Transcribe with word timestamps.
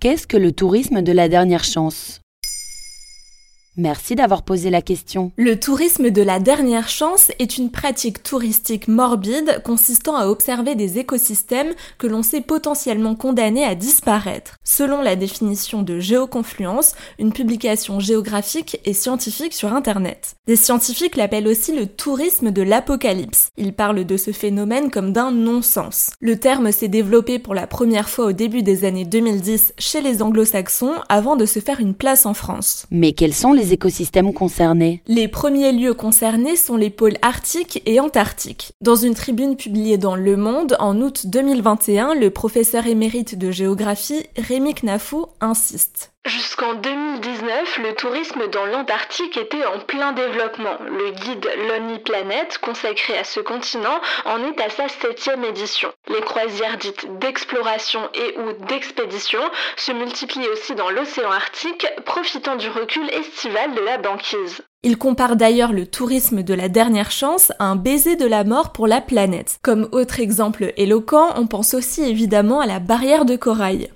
Qu'est-ce 0.00 0.28
que 0.28 0.36
le 0.36 0.52
tourisme 0.52 1.02
de 1.02 1.10
la 1.10 1.28
dernière 1.28 1.64
chance? 1.64 2.20
Merci 3.78 4.16
d'avoir 4.16 4.42
posé 4.42 4.70
la 4.70 4.82
question. 4.82 5.30
Le 5.36 5.58
tourisme 5.58 6.10
de 6.10 6.20
la 6.20 6.40
dernière 6.40 6.88
chance 6.88 7.30
est 7.38 7.58
une 7.58 7.70
pratique 7.70 8.24
touristique 8.24 8.88
morbide 8.88 9.62
consistant 9.64 10.16
à 10.16 10.26
observer 10.26 10.74
des 10.74 10.98
écosystèmes 10.98 11.72
que 11.96 12.08
l'on 12.08 12.24
sait 12.24 12.40
potentiellement 12.40 13.14
condamnés 13.14 13.62
à 13.62 13.76
disparaître, 13.76 14.56
selon 14.64 15.00
la 15.00 15.14
définition 15.14 15.82
de 15.82 16.00
Géoconfluence, 16.00 16.94
une 17.20 17.32
publication 17.32 18.00
géographique 18.00 18.80
et 18.84 18.94
scientifique 18.94 19.54
sur 19.54 19.72
Internet. 19.72 20.34
Des 20.48 20.56
scientifiques 20.56 21.14
l'appellent 21.14 21.46
aussi 21.46 21.72
le 21.72 21.86
tourisme 21.86 22.50
de 22.50 22.62
l'apocalypse. 22.62 23.50
Ils 23.56 23.72
parlent 23.72 24.04
de 24.04 24.16
ce 24.16 24.32
phénomène 24.32 24.90
comme 24.90 25.12
d'un 25.12 25.30
non-sens. 25.30 26.10
Le 26.20 26.36
terme 26.36 26.72
s'est 26.72 26.88
développé 26.88 27.38
pour 27.38 27.54
la 27.54 27.68
première 27.68 28.08
fois 28.08 28.24
au 28.24 28.32
début 28.32 28.64
des 28.64 28.84
années 28.84 29.04
2010 29.04 29.74
chez 29.78 30.00
les 30.00 30.20
anglo-saxons 30.20 30.94
avant 31.08 31.36
de 31.36 31.46
se 31.46 31.60
faire 31.60 31.78
une 31.78 31.94
place 31.94 32.26
en 32.26 32.34
France. 32.34 32.86
Mais 32.90 33.12
quels 33.12 33.34
sont 33.34 33.52
les 33.52 33.67
écosystèmes 33.72 34.32
concernés 34.32 35.02
Les 35.06 35.28
premiers 35.28 35.72
lieux 35.72 35.94
concernés 35.94 36.56
sont 36.56 36.76
les 36.76 36.90
pôles 36.90 37.16
arctiques 37.22 37.82
et 37.86 38.00
antarctiques. 38.00 38.72
Dans 38.80 38.96
une 38.96 39.14
tribune 39.14 39.56
publiée 39.56 39.98
dans 39.98 40.16
Le 40.16 40.36
Monde 40.36 40.76
en 40.80 41.00
août 41.00 41.26
2021, 41.26 42.14
le 42.14 42.30
professeur 42.30 42.86
émérite 42.86 43.38
de 43.38 43.50
géographie 43.50 44.26
Rémi 44.36 44.74
Knafou 44.74 45.26
insiste. 45.40 46.12
Jusqu'en 46.28 46.74
2019, 46.74 47.78
le 47.78 47.94
tourisme 47.94 48.48
dans 48.52 48.66
l'Antarctique 48.66 49.38
était 49.38 49.64
en 49.64 49.78
plein 49.80 50.12
développement. 50.12 50.76
Le 50.86 51.10
guide 51.12 51.48
Lonely 51.68 52.00
Planet, 52.00 52.58
consacré 52.58 53.16
à 53.16 53.24
ce 53.24 53.40
continent, 53.40 53.98
en 54.26 54.42
est 54.44 54.60
à 54.60 54.68
sa 54.68 54.88
septième 54.88 55.42
édition. 55.44 55.88
Les 56.08 56.20
croisières 56.20 56.76
dites 56.76 57.06
d'exploration 57.18 58.00
et 58.12 58.38
ou 58.40 58.66
d'expédition 58.66 59.40
se 59.78 59.92
multiplient 59.92 60.48
aussi 60.52 60.74
dans 60.74 60.90
l'océan 60.90 61.30
Arctique, 61.30 61.86
profitant 62.04 62.56
du 62.56 62.68
recul 62.68 63.08
estival 63.08 63.74
de 63.74 63.80
la 63.80 63.96
banquise. 63.96 64.60
Il 64.82 64.98
compare 64.98 65.34
d'ailleurs 65.34 65.72
le 65.72 65.86
tourisme 65.86 66.42
de 66.42 66.52
la 66.52 66.68
dernière 66.68 67.10
chance 67.10 67.52
à 67.58 67.64
un 67.64 67.76
baiser 67.76 68.16
de 68.16 68.26
la 68.26 68.44
mort 68.44 68.72
pour 68.72 68.86
la 68.86 69.00
planète. 69.00 69.58
Comme 69.62 69.88
autre 69.92 70.20
exemple 70.20 70.74
éloquent, 70.76 71.32
on 71.36 71.46
pense 71.46 71.72
aussi 71.72 72.02
évidemment 72.02 72.60
à 72.60 72.66
la 72.66 72.80
barrière 72.80 73.24
de 73.24 73.36
corail. 73.36 73.90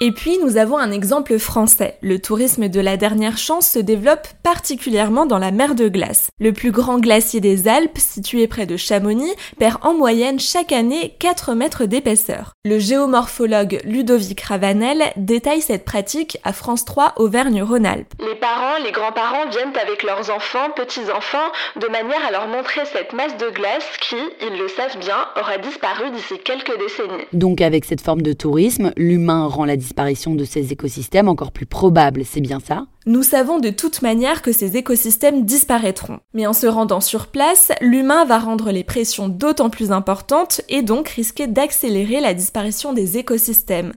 Et 0.00 0.10
puis 0.10 0.38
nous 0.42 0.56
avons 0.56 0.76
un 0.76 0.90
exemple 0.90 1.38
français. 1.38 1.98
Le 2.02 2.18
tourisme 2.18 2.68
de 2.68 2.80
la 2.80 2.96
dernière 2.96 3.38
chance 3.38 3.68
se 3.68 3.78
développe 3.78 4.26
particulièrement 4.42 5.24
dans 5.24 5.38
la 5.38 5.52
mer 5.52 5.76
de 5.76 5.86
glace. 5.86 6.30
Le 6.40 6.52
plus 6.52 6.72
grand 6.72 6.98
glacier 6.98 7.40
des 7.40 7.68
Alpes, 7.68 7.96
situé 7.98 8.48
près 8.48 8.66
de 8.66 8.76
Chamonix, 8.76 9.32
perd 9.60 9.78
en 9.82 9.94
moyenne 9.94 10.40
chaque 10.40 10.72
année 10.72 11.14
4 11.20 11.54
mètres 11.54 11.84
d'épaisseur. 11.84 12.54
Le 12.64 12.80
géomorphologue 12.80 13.80
Ludovic 13.84 14.40
Ravanel 14.40 15.00
détaille 15.14 15.60
cette 15.60 15.84
pratique 15.84 16.38
à 16.42 16.52
France 16.52 16.84
3 16.84 17.12
Auvergne-Rhône-Alpes. 17.18 18.14
Les 18.18 18.34
parents, 18.34 18.82
les 18.84 18.90
grands-parents 18.90 19.48
viennent 19.50 19.78
avec 19.80 20.02
leurs 20.02 20.28
enfants, 20.34 20.70
petits-enfants, 20.74 21.52
de 21.80 21.86
manière 21.86 22.26
à 22.26 22.32
leur 22.32 22.48
montrer 22.48 22.80
cette 22.92 23.12
masse 23.12 23.36
de 23.36 23.48
glace 23.50 23.86
qui, 24.00 24.16
ils 24.42 24.58
le 24.58 24.66
savent 24.66 24.98
bien, 24.98 25.18
aura 25.40 25.58
disparu 25.58 26.10
d'ici 26.10 26.34
quelques 26.44 26.76
décennies. 26.80 27.26
Donc 27.32 27.60
avec 27.60 27.84
cette 27.84 28.00
forme 28.00 28.22
de 28.22 28.32
tourisme, 28.32 28.92
l'humain 28.96 29.46
rend 29.46 29.64
la 29.64 29.76
disparition 29.84 30.34
de 30.34 30.44
ces 30.44 30.72
écosystèmes 30.72 31.28
encore 31.28 31.52
plus 31.52 31.66
probable, 31.66 32.24
c'est 32.24 32.40
bien 32.40 32.58
ça? 32.58 32.86
Nous 33.06 33.22
savons 33.22 33.60
de 33.60 33.68
toute 33.68 34.00
manière 34.00 34.40
que 34.40 34.50
ces 34.50 34.78
écosystèmes 34.78 35.44
disparaîtront. 35.44 36.20
Mais 36.32 36.46
en 36.46 36.54
se 36.54 36.66
rendant 36.66 37.02
sur 37.02 37.26
place, 37.26 37.70
l'humain 37.80 38.24
va 38.24 38.38
rendre 38.38 38.70
les 38.70 38.82
pressions 38.82 39.28
d'autant 39.28 39.68
plus 39.68 39.92
importantes 39.92 40.62
et 40.70 40.82
donc 40.82 41.10
risquer 41.10 41.46
d'accélérer 41.46 42.20
la 42.20 42.32
disparition 42.32 42.94
des 42.94 43.18
écosystèmes. 43.18 43.92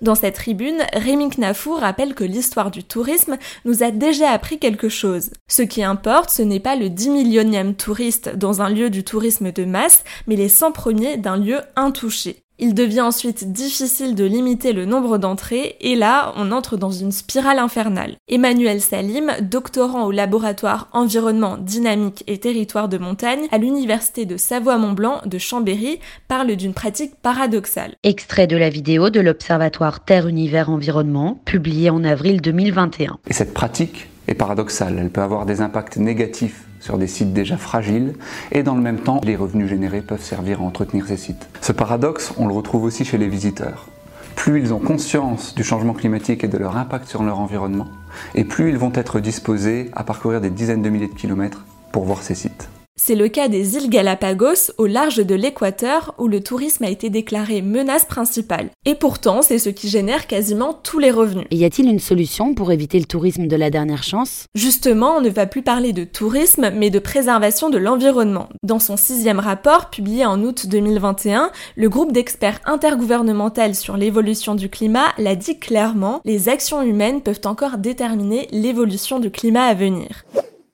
Dans 0.00 0.14
cette 0.14 0.36
tribune, 0.36 0.84
Rémi 0.92 1.28
Knafou 1.30 1.74
rappelle 1.74 2.14
que 2.14 2.22
l'histoire 2.22 2.70
du 2.70 2.84
tourisme 2.84 3.36
nous 3.64 3.82
a 3.82 3.90
déjà 3.90 4.30
appris 4.30 4.60
quelque 4.60 4.88
chose. 4.88 5.30
Ce 5.48 5.62
qui 5.62 5.82
importe, 5.82 6.30
ce 6.30 6.42
n'est 6.42 6.60
pas 6.60 6.76
le 6.76 6.88
10 6.88 7.10
millionième 7.10 7.74
touriste 7.74 8.36
dans 8.36 8.62
un 8.62 8.68
lieu 8.68 8.90
du 8.90 9.02
tourisme 9.02 9.50
de 9.50 9.64
masse, 9.64 10.04
mais 10.28 10.36
les 10.36 10.48
100 10.48 10.70
premiers 10.70 11.16
d'un 11.16 11.36
lieu 11.36 11.60
intouché. 11.74 12.44
Il 12.60 12.74
devient 12.74 13.02
ensuite 13.02 13.52
difficile 13.52 14.16
de 14.16 14.24
limiter 14.24 14.72
le 14.72 14.84
nombre 14.84 15.18
d'entrées 15.18 15.76
et 15.80 15.94
là, 15.94 16.32
on 16.36 16.50
entre 16.50 16.76
dans 16.76 16.90
une 16.90 17.12
spirale 17.12 17.60
infernale. 17.60 18.16
Emmanuel 18.28 18.80
Salim, 18.80 19.30
doctorant 19.42 20.06
au 20.06 20.10
laboratoire 20.10 20.88
Environnement, 20.92 21.56
Dynamique 21.56 22.24
et 22.26 22.38
Territoire 22.38 22.88
de 22.88 22.98
Montagne 22.98 23.46
à 23.52 23.58
l'université 23.58 24.26
de 24.26 24.36
Savoie-Mont-Blanc 24.36 25.22
de 25.26 25.38
Chambéry, 25.38 26.00
parle 26.26 26.56
d'une 26.56 26.74
pratique 26.74 27.14
paradoxale. 27.22 27.94
Extrait 28.02 28.48
de 28.48 28.56
la 28.56 28.70
vidéo 28.70 29.10
de 29.10 29.20
l'Observatoire 29.20 30.04
Terre-Univers-Environnement, 30.04 31.40
publié 31.44 31.90
en 31.90 32.02
avril 32.02 32.40
2021. 32.40 33.18
Et 33.28 33.32
cette 33.32 33.54
pratique 33.54 34.08
est 34.28 34.34
paradoxale. 34.34 34.98
Elle 35.00 35.10
peut 35.10 35.22
avoir 35.22 35.46
des 35.46 35.60
impacts 35.60 35.96
négatifs 35.96 36.64
sur 36.80 36.98
des 36.98 37.08
sites 37.08 37.32
déjà 37.32 37.56
fragiles 37.56 38.14
et 38.52 38.62
dans 38.62 38.74
le 38.74 38.82
même 38.82 39.00
temps, 39.00 39.20
les 39.24 39.34
revenus 39.34 39.68
générés 39.68 40.02
peuvent 40.02 40.22
servir 40.22 40.60
à 40.60 40.64
entretenir 40.64 41.06
ces 41.06 41.16
sites. 41.16 41.48
Ce 41.60 41.72
paradoxe, 41.72 42.32
on 42.36 42.46
le 42.46 42.54
retrouve 42.54 42.84
aussi 42.84 43.04
chez 43.04 43.18
les 43.18 43.28
visiteurs. 43.28 43.88
Plus 44.36 44.60
ils 44.60 44.72
ont 44.72 44.78
conscience 44.78 45.54
du 45.56 45.64
changement 45.64 45.94
climatique 45.94 46.44
et 46.44 46.48
de 46.48 46.58
leur 46.58 46.76
impact 46.76 47.08
sur 47.08 47.24
leur 47.24 47.40
environnement, 47.40 47.88
et 48.36 48.44
plus 48.44 48.68
ils 48.70 48.78
vont 48.78 48.92
être 48.94 49.18
disposés 49.18 49.90
à 49.96 50.04
parcourir 50.04 50.40
des 50.40 50.50
dizaines 50.50 50.82
de 50.82 50.90
milliers 50.90 51.08
de 51.08 51.14
kilomètres 51.14 51.64
pour 51.90 52.04
voir 52.04 52.22
ces 52.22 52.36
sites. 52.36 52.68
C'est 53.00 53.14
le 53.14 53.28
cas 53.28 53.46
des 53.46 53.76
îles 53.76 53.88
Galapagos 53.88 54.72
au 54.76 54.86
large 54.86 55.24
de 55.24 55.34
l'équateur 55.36 56.14
où 56.18 56.26
le 56.26 56.42
tourisme 56.42 56.82
a 56.82 56.90
été 56.90 57.10
déclaré 57.10 57.62
menace 57.62 58.04
principale. 58.04 58.70
Et 58.86 58.96
pourtant, 58.96 59.40
c'est 59.40 59.60
ce 59.60 59.70
qui 59.70 59.88
génère 59.88 60.26
quasiment 60.26 60.74
tous 60.74 60.98
les 60.98 61.12
revenus. 61.12 61.46
Et 61.52 61.56
y 61.56 61.64
a-t-il 61.64 61.88
une 61.88 62.00
solution 62.00 62.54
pour 62.54 62.72
éviter 62.72 62.98
le 62.98 63.04
tourisme 63.04 63.46
de 63.46 63.56
la 63.56 63.70
dernière 63.70 64.02
chance? 64.02 64.46
Justement, 64.56 65.16
on 65.16 65.20
ne 65.20 65.30
va 65.30 65.46
plus 65.46 65.62
parler 65.62 65.92
de 65.92 66.02
tourisme, 66.02 66.70
mais 66.74 66.90
de 66.90 66.98
préservation 66.98 67.70
de 67.70 67.78
l'environnement. 67.78 68.48
Dans 68.64 68.80
son 68.80 68.96
sixième 68.96 69.38
rapport, 69.38 69.90
publié 69.90 70.26
en 70.26 70.42
août 70.42 70.66
2021, 70.66 71.52
le 71.76 71.88
groupe 71.88 72.12
d'experts 72.12 72.60
intergouvernemental 72.64 73.76
sur 73.76 73.96
l'évolution 73.96 74.56
du 74.56 74.68
climat 74.68 75.06
l'a 75.18 75.36
dit 75.36 75.60
clairement, 75.60 76.20
les 76.24 76.48
actions 76.48 76.82
humaines 76.82 77.22
peuvent 77.22 77.40
encore 77.44 77.78
déterminer 77.78 78.48
l'évolution 78.50 79.20
du 79.20 79.30
climat 79.30 79.66
à 79.66 79.74
venir. 79.74 80.24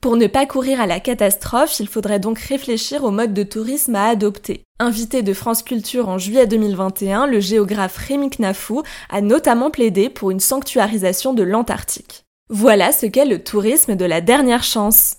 Pour 0.04 0.18
ne 0.18 0.26
pas 0.26 0.44
courir 0.44 0.82
à 0.82 0.86
la 0.86 1.00
catastrophe, 1.00 1.80
il 1.80 1.88
faudrait 1.88 2.20
donc 2.20 2.38
réfléchir 2.38 3.04
au 3.04 3.10
mode 3.10 3.32
de 3.32 3.42
tourisme 3.42 3.94
à 3.94 4.08
adopter. 4.08 4.62
Invité 4.78 5.22
de 5.22 5.32
France 5.32 5.62
Culture 5.62 6.10
en 6.10 6.18
juillet 6.18 6.46
2021, 6.46 7.26
le 7.26 7.40
géographe 7.40 7.96
Rémi 7.96 8.28
Knafou 8.28 8.82
a 9.08 9.22
notamment 9.22 9.70
plaidé 9.70 10.10
pour 10.10 10.30
une 10.30 10.40
sanctuarisation 10.40 11.32
de 11.32 11.42
l'Antarctique. 11.42 12.24
Voilà 12.50 12.92
ce 12.92 13.06
qu'est 13.06 13.24
le 13.24 13.42
tourisme 13.42 13.96
de 13.96 14.04
la 14.04 14.20
dernière 14.20 14.62
chance. 14.62 15.16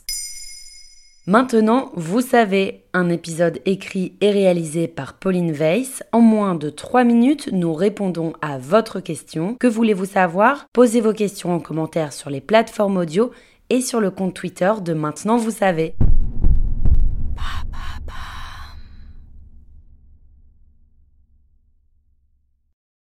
Maintenant, 1.26 1.92
vous 1.96 2.22
savez, 2.22 2.84
un 2.94 3.10
épisode 3.10 3.60
écrit 3.66 4.14
et 4.22 4.30
réalisé 4.30 4.88
par 4.88 5.18
Pauline 5.18 5.52
Weiss. 5.52 6.04
En 6.12 6.22
moins 6.22 6.54
de 6.54 6.70
3 6.70 7.04
minutes, 7.04 7.50
nous 7.52 7.74
répondons 7.74 8.34
à 8.44 8.60
votre 8.60 9.00
question. 9.00 9.56
Que 9.60 9.66
voulez-vous 9.66 10.06
savoir? 10.06 10.68
Posez 10.72 11.02
vos 11.02 11.14
questions 11.14 11.56
en 11.56 11.60
commentaire 11.60 12.14
sur 12.14 12.30
les 12.30 12.42
plateformes 12.42 12.98
audio 12.98 13.32
et 13.70 13.82
sur 13.82 14.00
le 14.00 14.12
compte 14.12 14.34
Twitter 14.34 14.72
de 14.82 14.94
Maintenant 14.94 15.38
Vous 15.38 15.52
savez. 15.52 15.96